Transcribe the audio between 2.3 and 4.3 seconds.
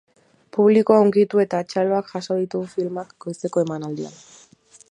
ditu filmak goizeko emanaldian.